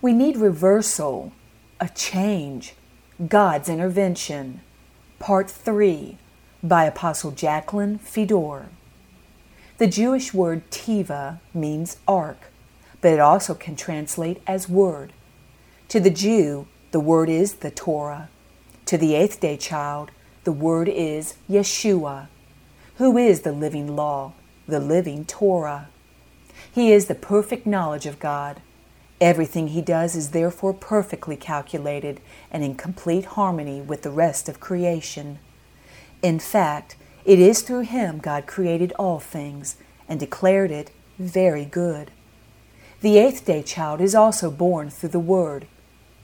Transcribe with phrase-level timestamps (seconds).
[0.00, 1.32] We need reversal,
[1.80, 2.74] a change,
[3.26, 4.60] God's intervention.
[5.18, 6.16] Part 3
[6.62, 8.66] by Apostle Jacqueline Fedor.
[9.78, 12.52] The Jewish word tiva means ark,
[13.00, 15.12] but it also can translate as word.
[15.88, 18.28] To the Jew, the word is the Torah.
[18.86, 20.12] To the eighth day child,
[20.44, 22.28] the word is Yeshua,
[22.98, 24.34] who is the living law,
[24.68, 25.88] the living Torah.
[26.70, 28.62] He is the perfect knowledge of God.
[29.20, 34.60] Everything he does is therefore perfectly calculated and in complete harmony with the rest of
[34.60, 35.40] creation.
[36.22, 39.76] In fact, it is through him God created all things
[40.08, 42.12] and declared it very good.
[43.00, 45.66] The eighth day child is also born through the Word.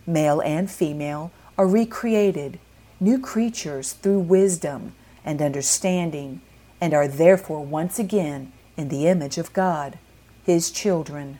[0.06, 2.58] Male and female are recreated,
[3.00, 6.40] new creatures through wisdom and understanding,
[6.80, 9.98] and are therefore once again in the image of God,
[10.44, 11.38] His children.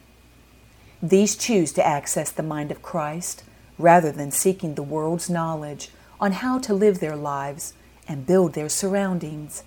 [1.05, 3.45] These choose to access the mind of Christ
[3.77, 7.75] rather than seeking the world's knowledge on how to live their lives
[8.09, 9.65] and build their surroundings.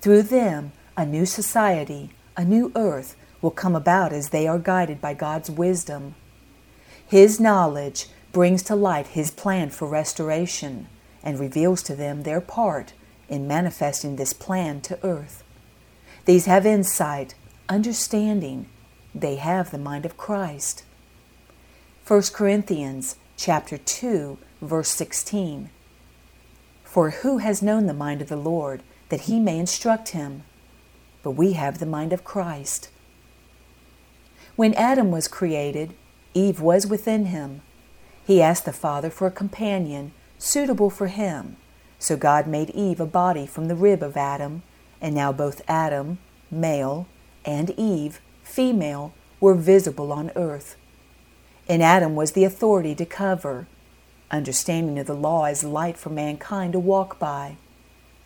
[0.00, 2.08] Through them, a new society,
[2.38, 6.14] a new earth, will come about as they are guided by God's wisdom.
[7.06, 10.88] His knowledge brings to light His plan for restoration
[11.22, 12.94] and reveals to them their part
[13.28, 15.44] in manifesting this plan to earth.
[16.24, 17.34] These have insight,
[17.68, 18.70] understanding,
[19.20, 20.84] they have the mind of Christ.
[22.06, 25.70] 1 Corinthians chapter 2 verse 16
[26.84, 30.44] For who has known the mind of the Lord that he may instruct him?
[31.22, 32.90] But we have the mind of Christ.
[34.54, 35.94] When Adam was created
[36.36, 37.62] Eve was within him.
[38.26, 41.56] He asked the Father for a companion suitable for him.
[41.98, 44.62] So God made Eve a body from the rib of Adam
[45.00, 46.18] and now both Adam
[46.50, 47.08] male
[47.46, 50.76] and Eve female were visible on earth.
[51.68, 53.66] In Adam was the authority to cover,
[54.30, 57.56] understanding of the law as light for mankind to walk by.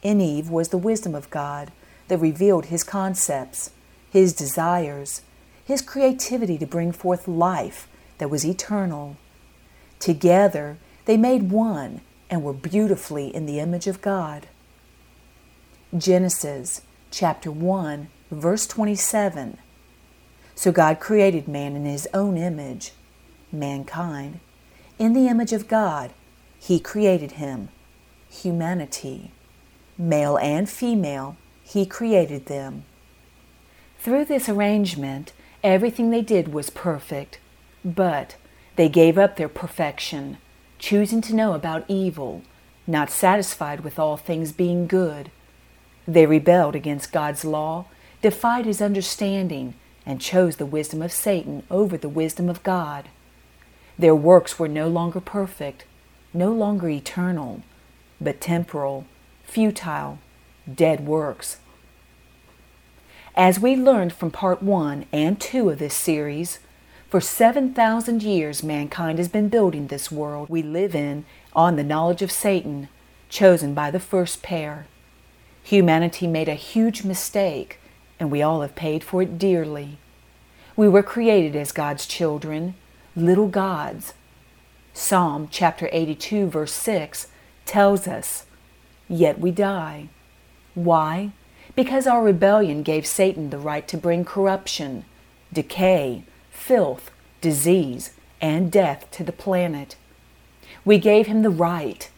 [0.03, 1.73] In Eve was the wisdom of God
[2.09, 3.71] that revealed his concepts,
[4.11, 5.23] his desires,
[5.65, 7.89] his creativity to bring forth life
[8.19, 9.17] that was eternal.
[9.99, 10.77] Together
[11.07, 14.47] they made one and were beautifully in the image of God.
[15.97, 19.59] Genesis chapter 1 verse 27
[20.55, 22.93] so God created man in his own image,
[23.53, 24.41] mankind.
[24.99, 26.13] In the image of God,
[26.59, 27.69] he created him,
[28.29, 29.33] humanity.
[29.97, 32.85] Male and female, he created them.
[33.99, 37.39] Through this arrangement, everything they did was perfect,
[37.85, 38.37] but
[38.77, 40.39] they gave up their perfection,
[40.79, 42.43] choosing to know about evil,
[42.87, 45.31] not satisfied with all things being good.
[46.09, 47.87] They rebelled against God's law,
[48.23, 49.75] defied his understanding,
[50.11, 53.09] and chose the wisdom of Satan over the wisdom of God.
[53.97, 55.85] Their works were no longer perfect,
[56.35, 57.63] no longer eternal,
[58.21, 59.05] but temporal,
[59.45, 60.19] futile,
[60.73, 61.59] dead works.
[63.37, 66.59] As we learned from part 1 and 2 of this series,
[67.09, 72.21] for 7,000 years mankind has been building this world we live in on the knowledge
[72.21, 72.89] of Satan,
[73.29, 74.89] chosen by the first pair.
[75.63, 77.80] Humanity made a huge mistake
[78.21, 79.99] and we all have paid for it dearly.
[80.77, 82.75] We were created as God's children,
[83.17, 84.13] little gods.
[84.93, 87.29] Psalm chapter 82, verse 6
[87.65, 88.45] tells us,
[89.09, 90.09] Yet we die.
[90.75, 91.31] Why?
[91.75, 95.05] Because our rebellion gave Satan the right to bring corruption,
[95.53, 97.11] decay, filth,
[97.41, 99.97] disease, and death to the planet.
[100.85, 102.11] We gave him the right.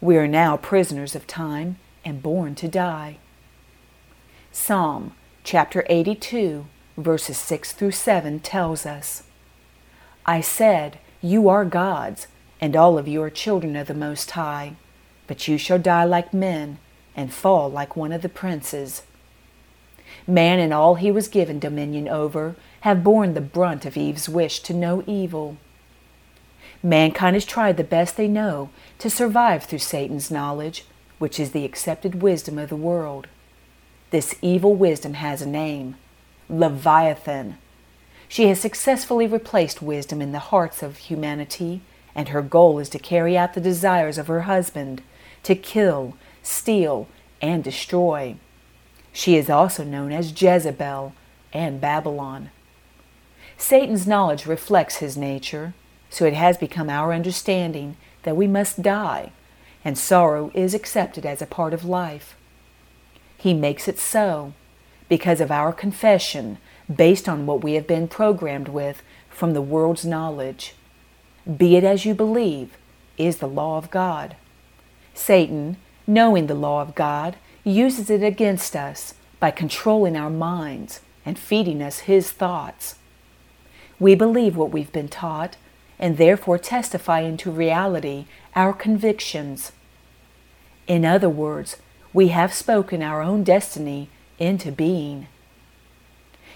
[0.00, 3.18] We are now prisoners of time and born to die.
[4.52, 5.12] Psalm
[5.44, 6.64] chapter 82,
[6.96, 9.24] verses 6 through 7 tells us
[10.24, 12.28] I said, You are gods,
[12.62, 14.76] and all of you are children of the Most High,
[15.26, 16.78] but you shall die like men
[17.14, 19.02] and fall like one of the princes.
[20.26, 24.60] Man and all he was given dominion over have borne the brunt of Eve's wish
[24.60, 25.58] to know evil.
[26.82, 30.86] Mankind has tried the best they know to survive through Satan's knowledge,
[31.18, 33.26] which is the accepted wisdom of the world.
[34.14, 35.96] This evil wisdom has a name
[36.48, 37.58] Leviathan.
[38.28, 41.80] She has successfully replaced wisdom in the hearts of humanity,
[42.14, 45.02] and her goal is to carry out the desires of her husband,
[45.42, 47.08] to kill, steal,
[47.42, 48.36] and destroy.
[49.12, 51.12] She is also known as Jezebel
[51.52, 52.50] and Babylon.
[53.56, 55.74] Satan's knowledge reflects his nature,
[56.08, 59.32] so it has become our understanding that we must die,
[59.84, 62.36] and sorrow is accepted as a part of life.
[63.36, 64.52] He makes it so
[65.08, 66.58] because of our confession
[66.94, 70.74] based on what we have been programmed with from the world's knowledge.
[71.56, 72.76] Be it as you believe,
[73.18, 74.36] is the law of God.
[75.12, 75.76] Satan,
[76.06, 81.82] knowing the law of God, uses it against us by controlling our minds and feeding
[81.82, 82.96] us his thoughts.
[83.98, 85.56] We believe what we've been taught
[85.98, 89.72] and therefore testify into reality our convictions.
[90.86, 91.76] In other words,
[92.14, 94.08] we have spoken our own destiny
[94.38, 95.26] into being.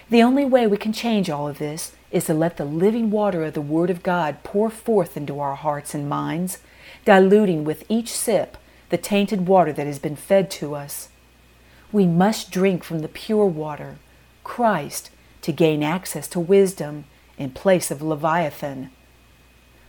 [0.09, 3.43] The only way we can change all of this is to let the living water
[3.43, 6.59] of the Word of God pour forth into our hearts and minds,
[7.03, 8.57] diluting with each sip
[8.89, 11.09] the tainted water that has been fed to us.
[11.91, 13.97] We must drink from the pure water,
[14.45, 17.03] Christ, to gain access to wisdom
[17.37, 18.91] in place of Leviathan.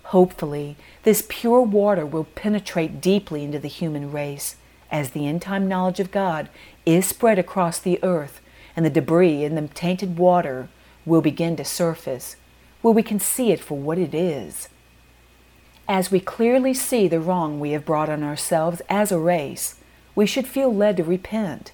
[0.05, 4.57] Hopefully, this pure water will penetrate deeply into the human race
[4.91, 6.49] as the end time knowledge of God
[6.85, 8.41] is spread across the earth
[8.77, 10.69] and the debris in the tainted water
[11.05, 12.37] will begin to surface,
[12.83, 14.69] where we can see it for what it is.
[15.89, 19.77] As we clearly see the wrong we have brought on ourselves as a race,
[20.15, 21.73] we should feel led to repent,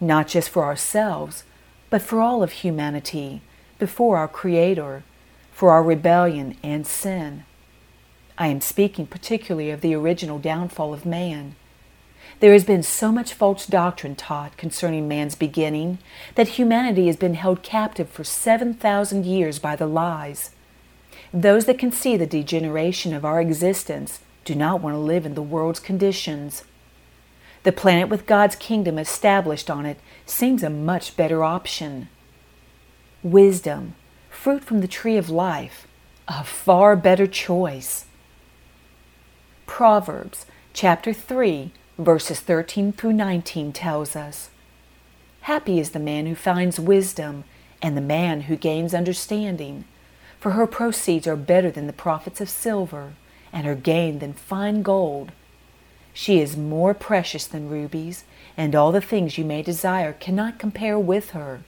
[0.00, 1.44] not just for ourselves,
[1.88, 3.42] but for all of humanity,
[3.78, 5.04] before our Creator,
[5.52, 7.44] for our rebellion and sin.
[8.36, 11.54] I am speaking particularly of the original downfall of man.
[12.44, 15.96] There has been so much false doctrine taught concerning man's beginning
[16.34, 20.50] that humanity has been held captive for 7,000 years by the lies.
[21.32, 25.34] Those that can see the degeneration of our existence do not want to live in
[25.34, 26.64] the world's conditions.
[27.62, 32.10] The planet with God's kingdom established on it seems a much better option.
[33.22, 33.94] Wisdom,
[34.28, 35.86] fruit from the tree of life,
[36.28, 38.04] a far better choice.
[39.64, 40.44] Proverbs
[40.74, 44.50] chapter 3 verses 13 through 19 tells us
[45.42, 47.44] Happy is the man who finds wisdom,
[47.82, 49.84] and the man who gains understanding.
[50.40, 53.12] For her proceeds are better than the profits of silver,
[53.52, 55.32] and her gain than fine gold.
[56.12, 58.24] She is more precious than rubies,
[58.56, 61.60] and all the things you may desire cannot compare with her.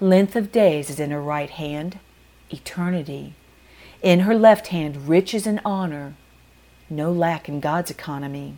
[0.00, 2.00] Length of days is in her right hand,
[2.50, 3.34] eternity.
[4.02, 6.14] In her left hand, riches and honor.
[6.90, 8.56] No lack in God's economy.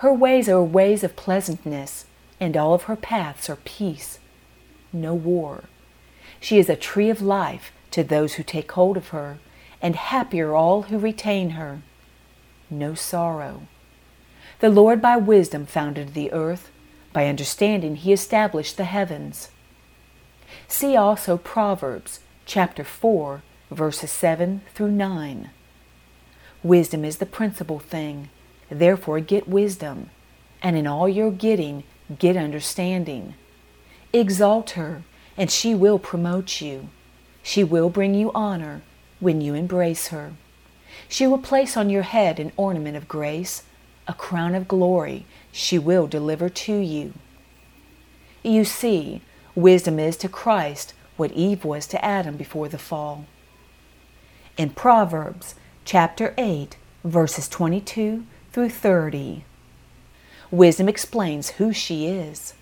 [0.00, 2.06] Her ways are ways of pleasantness,
[2.40, 4.18] and all of her paths are peace,
[4.94, 5.64] no war.
[6.40, 9.36] She is a tree of life to those who take hold of her,
[9.82, 11.82] and happy are all who retain her.
[12.70, 13.64] No sorrow.
[14.60, 16.70] The Lord by wisdom founded the earth,
[17.12, 19.50] by understanding he established the heavens.
[20.66, 25.50] See also Proverbs chapter 4, verses 7 through 9.
[26.62, 28.30] Wisdom is the principal thing
[28.70, 30.10] Therefore, get wisdom,
[30.62, 31.84] and in all your getting,
[32.18, 33.34] get understanding.
[34.12, 35.02] Exalt her,
[35.36, 36.88] and she will promote you.
[37.42, 38.82] She will bring you honor
[39.18, 40.32] when you embrace her.
[41.08, 43.64] She will place on your head an ornament of grace,
[44.06, 47.12] a crown of glory she will deliver to you.
[48.42, 49.22] You see,
[49.54, 53.26] wisdom is to Christ what Eve was to Adam before the fall.
[54.56, 59.44] In Proverbs chapter 8, verses 22 through 30.
[60.50, 62.54] Wisdom explains who she is.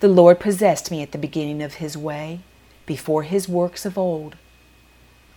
[0.00, 2.40] The Lord possessed me at the beginning of his way,
[2.86, 4.36] before his works of old.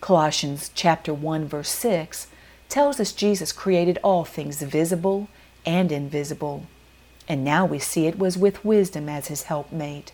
[0.00, 2.28] Colossians chapter 1 verse 6
[2.68, 5.28] tells us Jesus created all things visible
[5.66, 6.66] and invisible,
[7.28, 10.12] and now we see it was with wisdom as his helpmate.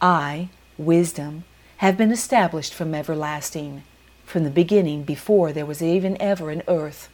[0.00, 1.44] I, wisdom,
[1.78, 3.84] have been established from everlasting,
[4.24, 7.08] from the beginning before there was even ever an earth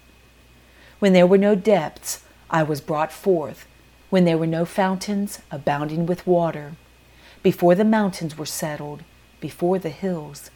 [1.03, 3.67] when there were no depths, I was brought forth.
[4.09, 6.75] When there were no fountains abounding with water.
[7.43, 9.03] Before the mountains were settled,
[9.41, 10.49] before the hills,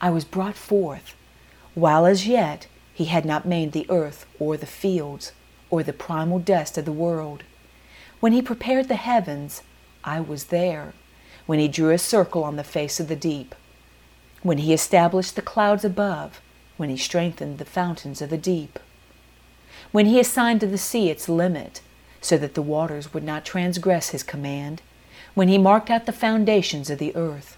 [0.00, 1.14] I was brought forth.
[1.74, 5.30] While as yet he had not made the earth or the fields
[5.70, 7.44] or the primal dust of the world.
[8.18, 9.62] When he prepared the heavens,
[10.02, 10.94] I was there.
[11.46, 13.54] When he drew a circle on the face of the deep.
[14.42, 16.40] When he established the clouds above.
[16.76, 18.80] When he strengthened the fountains of the deep
[19.92, 21.80] when he assigned to the sea its limit,
[22.20, 24.82] so that the waters would not transgress his command,
[25.34, 27.56] when he marked out the foundations of the earth.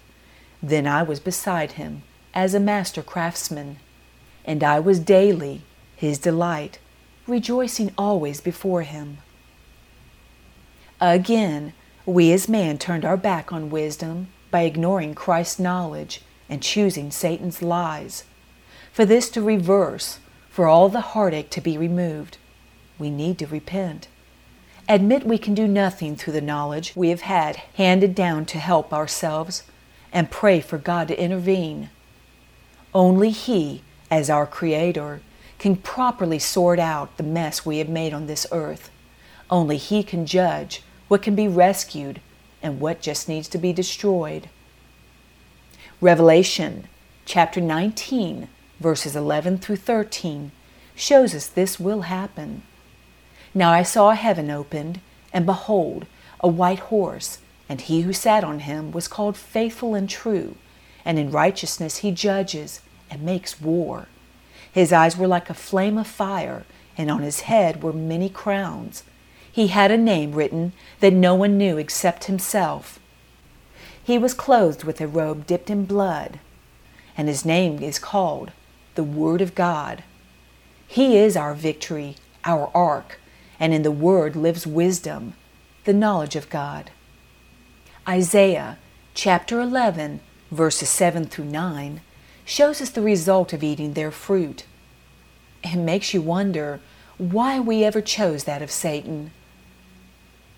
[0.61, 3.77] Then I was beside him, as a master craftsman,
[4.45, 5.61] and I was daily
[5.95, 6.79] his delight,
[7.25, 9.17] rejoicing always before him.
[10.99, 11.73] Again,
[12.05, 17.61] we as man turned our back on wisdom by ignoring Christ's knowledge and choosing Satan's
[17.61, 18.23] lies.
[18.93, 20.19] For this to reverse
[20.55, 22.37] for all the heartache to be removed,
[22.97, 24.07] we need to repent.
[24.87, 28.93] Admit we can do nothing through the knowledge we have had handed down to help
[28.93, 29.63] ourselves,
[30.13, 31.89] and pray for God to intervene.
[32.93, 35.19] Only He, as our Creator,
[35.59, 38.89] can properly sort out the mess we have made on this earth.
[39.49, 42.21] Only He can judge what can be rescued
[42.63, 44.47] and what just needs to be destroyed.
[45.99, 46.87] Revelation
[47.25, 48.47] chapter 19,
[48.79, 50.51] verses 11 through 13,
[50.95, 52.61] shows us this will happen.
[53.53, 54.99] Now I saw a heaven opened,
[55.31, 56.05] and behold,
[56.39, 57.39] a white horse,
[57.69, 60.55] and he who sat on him was called faithful and true,
[61.03, 64.07] and in righteousness he judges and makes war.
[64.71, 66.65] His eyes were like a flame of fire,
[66.97, 69.03] and on his head were many crowns.
[69.49, 72.99] He had a name written that no one knew except himself.
[74.03, 76.39] He was clothed with a robe dipped in blood,
[77.17, 78.51] and his name is called
[78.95, 80.03] the Word of God.
[80.87, 83.19] He is our victory, our ark,
[83.59, 85.33] and in the Word lives wisdom,
[85.83, 86.91] the knowledge of God.
[88.07, 88.77] Isaiah
[89.13, 90.19] chapter 11,
[90.51, 92.01] verses 7 through 9,
[92.45, 94.65] shows us the result of eating their fruit.
[95.63, 96.79] It makes you wonder
[97.17, 99.31] why we ever chose that of Satan.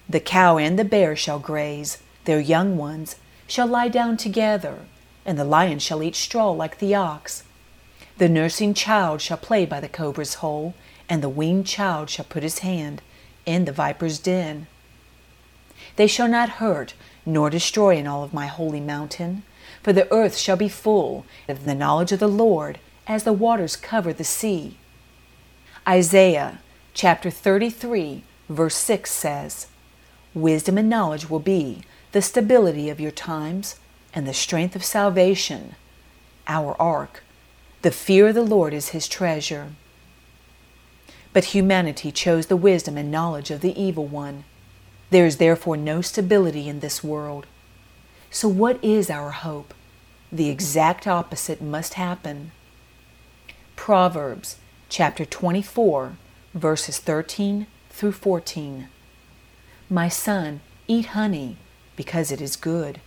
[0.10, 3.16] The cow and the bear shall graze, their young ones
[3.48, 4.80] shall lie down together,
[5.26, 7.44] and the lion shall eat straw like the ox.
[8.18, 10.74] The nursing child shall play by the cobra's hole,
[11.08, 13.02] and the weaned child shall put his hand
[13.46, 14.66] in the viper's den.
[15.98, 16.94] They shall not hurt
[17.28, 19.44] nor destroy in all of my holy mountain,
[19.84, 23.76] for the earth shall be full of the knowledge of the Lord as the waters
[23.76, 24.78] cover the sea.
[25.88, 26.60] Isaiah
[26.94, 29.68] chapter 33, verse 6 says,
[30.34, 31.84] Wisdom and knowledge will be
[32.14, 33.76] the stability of your times
[34.14, 35.76] and the strength of salvation,
[36.48, 37.24] our ark.
[37.84, 39.70] The fear of the Lord is his treasure.
[41.32, 44.46] But humanity chose the wisdom and knowledge of the evil one.
[45.12, 47.46] There is therefore no stability in this world.
[48.32, 49.74] So, what is our hope?
[50.32, 52.52] The exact opposite must happen.
[53.76, 54.58] Proverbs
[54.90, 56.18] chapter 24,
[56.54, 58.88] verses 13 through 14.
[59.90, 61.58] My son, eat honey,
[61.96, 63.00] because it is good,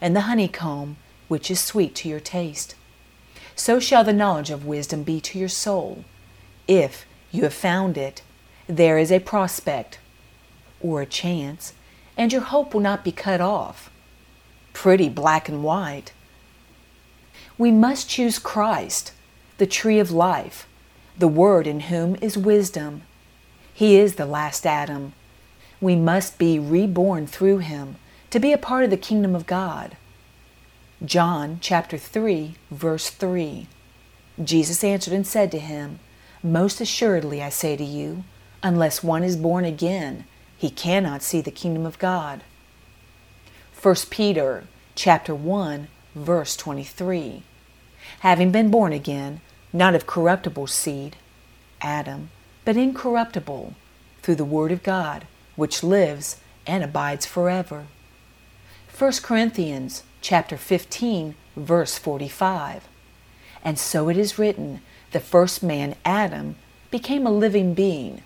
[0.00, 0.96] and the honeycomb,
[1.28, 2.74] which is sweet to your taste.
[3.58, 6.04] So shall the knowledge of wisdom be to your soul.
[6.68, 8.22] If you have found it,
[8.68, 9.98] there is a prospect
[10.80, 11.72] or a chance,
[12.16, 13.90] and your hope will not be cut off.
[14.72, 16.12] Pretty black and white.
[17.58, 19.10] We must choose Christ,
[19.58, 20.68] the tree of life,
[21.18, 23.02] the Word in whom is wisdom.
[23.74, 25.14] He is the last Adam.
[25.80, 27.96] We must be reborn through him
[28.30, 29.96] to be a part of the kingdom of God.
[31.04, 33.68] John chapter 3, verse 3.
[34.42, 36.00] Jesus answered and said to him,
[36.42, 38.24] Most assuredly I say to you,
[38.64, 40.24] unless one is born again,
[40.56, 42.42] he cannot see the kingdom of God.
[43.80, 44.64] 1 Peter
[44.96, 45.86] chapter 1,
[46.16, 47.44] verse 23.
[48.20, 49.40] Having been born again,
[49.72, 51.14] not of corruptible seed,
[51.80, 52.30] Adam,
[52.64, 53.74] but incorruptible,
[54.22, 57.86] through the Word of God, which lives and abides forever.
[58.98, 62.88] 1 Corinthians chapter 15, verse 45.
[63.64, 64.80] And so it is written,
[65.12, 66.56] the first man, Adam,
[66.90, 68.22] became a living being.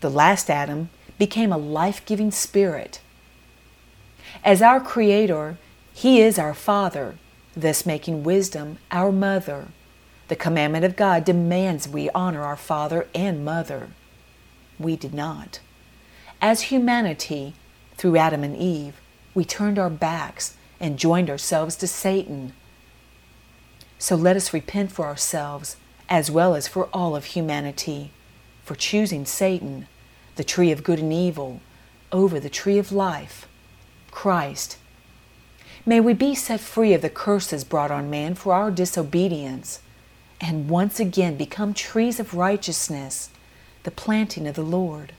[0.00, 3.00] The last Adam became a life giving spirit.
[4.44, 5.58] As our Creator,
[5.92, 7.16] He is our Father,
[7.56, 9.68] thus making wisdom our mother.
[10.28, 13.88] The commandment of God demands we honor our father and mother.
[14.78, 15.58] We did not.
[16.40, 17.54] As humanity,
[17.96, 19.00] through Adam and Eve,
[19.34, 22.52] we turned our backs and joined ourselves to Satan.
[23.98, 25.76] So let us repent for ourselves
[26.08, 28.10] as well as for all of humanity
[28.70, 29.88] for choosing Satan,
[30.36, 31.60] the tree of good and evil,
[32.12, 33.48] over the tree of life,
[34.12, 34.78] Christ.
[35.84, 39.80] May we be set free of the curses brought on man for our disobedience
[40.40, 43.30] and once again become trees of righteousness,
[43.82, 45.14] the planting of the Lord.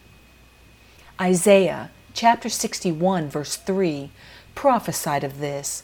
[1.19, 4.11] Isaiah chapter 61, verse 3
[4.55, 5.84] prophesied of this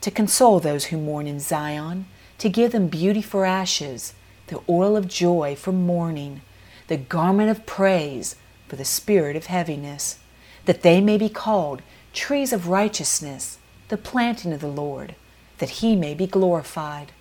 [0.00, 2.06] to console those who mourn in Zion,
[2.38, 4.14] to give them beauty for ashes,
[4.46, 6.40] the oil of joy for mourning,
[6.88, 10.18] the garment of praise for the spirit of heaviness,
[10.64, 11.82] that they may be called
[12.12, 15.14] trees of righteousness, the planting of the Lord,
[15.58, 17.12] that he may be glorified.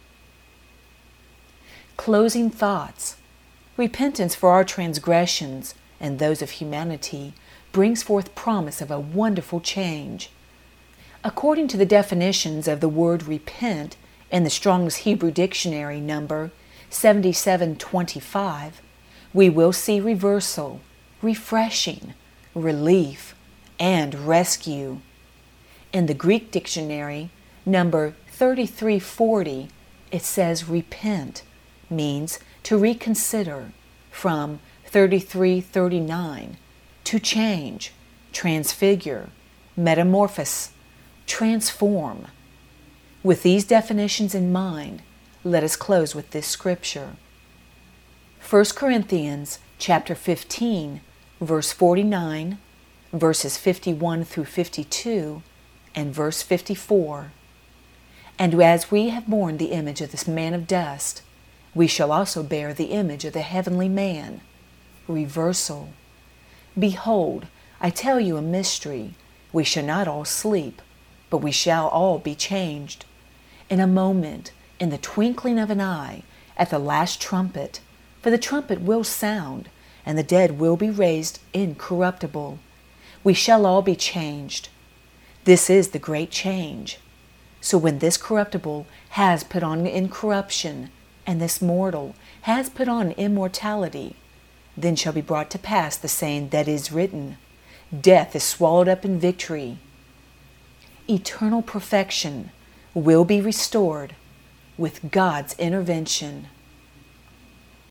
[1.97, 3.17] Closing thoughts.
[3.75, 7.33] Repentance for our transgressions and those of humanity
[7.71, 10.29] brings forth promise of a wonderful change.
[11.21, 13.97] According to the definitions of the word repent
[14.31, 16.51] in the Strong's Hebrew Dictionary number
[16.89, 18.81] 7725,
[19.33, 20.79] we will see reversal,
[21.21, 22.13] refreshing,
[22.55, 23.35] relief,
[23.77, 25.01] and rescue.
[25.91, 27.31] In the Greek Dictionary
[27.65, 29.67] number 3340,
[30.11, 31.43] it says repent
[31.89, 33.73] means to reconsider
[34.09, 36.55] from 3339
[37.03, 37.91] to change,
[38.31, 39.29] transfigure,
[39.75, 40.69] metamorphose,
[41.29, 42.27] transform.
[43.23, 45.03] With these definitions in mind,
[45.43, 47.15] let us close with this scripture.
[48.49, 51.01] 1 Corinthians chapter 15
[51.39, 52.57] verse 49
[53.13, 55.41] verses 51 through 52
[55.95, 57.31] and verse 54
[58.37, 61.21] And as we have borne the image of this man of dust
[61.73, 64.41] we shall also bear the image of the heavenly man
[65.07, 65.89] reversal
[66.77, 67.47] behold
[67.79, 69.13] I tell you a mystery
[69.53, 70.81] we shall not all sleep
[71.29, 73.05] but we shall all be changed
[73.69, 76.23] in a moment in the twinkling of an eye
[76.57, 77.79] at the last trumpet
[78.21, 79.69] for the trumpet will sound,
[80.05, 82.59] and the dead will be raised incorruptible.
[83.23, 84.69] We shall all be changed.
[85.45, 86.99] This is the great change.
[87.61, 90.89] So when this corruptible has put on incorruption,
[91.25, 94.15] and this mortal has put on immortality,
[94.75, 97.37] then shall be brought to pass the saying that is written
[97.99, 99.79] Death is swallowed up in victory.
[101.09, 102.51] Eternal perfection
[102.93, 104.15] will be restored
[104.77, 106.47] with God's intervention.